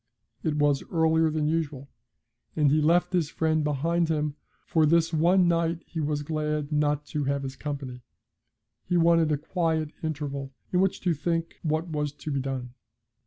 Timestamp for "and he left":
2.55-3.13